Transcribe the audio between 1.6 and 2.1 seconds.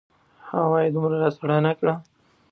نه کړه.